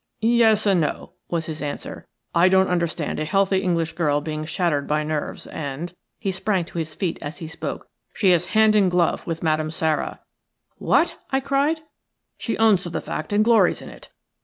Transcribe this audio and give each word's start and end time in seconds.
"Yes 0.23 0.65
and 0.65 0.81
no," 0.81 1.11
was 1.29 1.45
his 1.45 1.61
answer. 1.61 2.07
"I 2.33 2.49
don't 2.49 2.69
understand 2.69 3.19
a 3.19 3.23
healthy 3.23 3.59
English 3.59 3.93
girl 3.93 4.19
being 4.19 4.45
shattered 4.45 4.87
by 4.87 5.03
nerves, 5.03 5.45
and"– 5.45 5.93
he 6.21 6.31
sprang 6.31 6.65
to 6.65 6.79
his 6.79 6.95
feet 6.95 7.19
as 7.21 7.37
he 7.37 7.47
spoke– 7.47 7.87
"she 8.15 8.31
is 8.31 8.45
hand 8.57 8.75
and 8.75 8.89
glove 8.89 9.27
with 9.27 9.43
Madame 9.43 9.69
Sara." 9.69 10.19
"What!" 10.79 11.17
I 11.29 11.39
cried. 11.39 11.81
"She 12.39 12.57
owns 12.57 12.81
to 12.81 12.89
the 12.89 12.99
fact 12.99 13.31
and 13.31 13.45
glories 13.45 13.79
in 13.83 13.89
it. 13.89 14.09